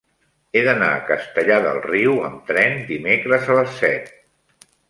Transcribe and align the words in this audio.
He 0.59 0.63
d'anar 0.67 0.87
a 0.93 1.03
Castellar 1.09 1.59
del 1.67 1.77
Riu 1.85 2.17
amb 2.31 2.49
tren 2.53 2.81
dimecres 2.91 3.49
a 3.49 3.59
les 3.63 3.81
set. 3.83 4.13